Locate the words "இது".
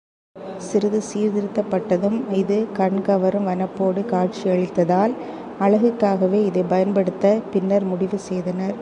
2.31-2.67